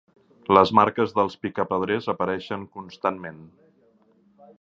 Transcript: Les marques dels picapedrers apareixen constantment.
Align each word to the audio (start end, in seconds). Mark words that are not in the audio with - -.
Les 0.57 0.69
marques 0.77 1.11
dels 1.17 1.35
picapedrers 1.43 2.07
apareixen 2.13 2.65
constantment. 2.79 3.39